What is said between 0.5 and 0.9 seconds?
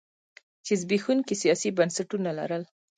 چې